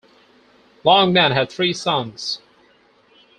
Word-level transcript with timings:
Longman 0.83 1.31
had 1.33 1.51
three 1.51 1.73
sons. 1.73 2.39